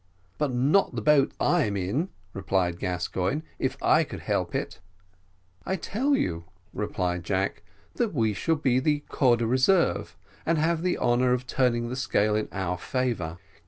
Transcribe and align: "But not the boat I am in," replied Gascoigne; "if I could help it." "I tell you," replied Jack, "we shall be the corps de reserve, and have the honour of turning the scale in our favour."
"But 0.39 0.51
not 0.51 0.95
the 0.95 1.01
boat 1.03 1.31
I 1.39 1.65
am 1.65 1.77
in," 1.77 2.09
replied 2.33 2.79
Gascoigne; 2.79 3.43
"if 3.59 3.77
I 3.83 4.03
could 4.03 4.21
help 4.21 4.55
it." 4.55 4.79
"I 5.63 5.75
tell 5.75 6.15
you," 6.15 6.45
replied 6.73 7.23
Jack, 7.23 7.61
"we 8.09 8.33
shall 8.33 8.55
be 8.55 8.79
the 8.79 9.01
corps 9.09 9.37
de 9.37 9.45
reserve, 9.45 10.17
and 10.43 10.57
have 10.57 10.81
the 10.81 10.97
honour 10.97 11.33
of 11.33 11.45
turning 11.45 11.89
the 11.89 11.95
scale 11.95 12.35
in 12.35 12.47
our 12.51 12.79
favour." 12.79 13.37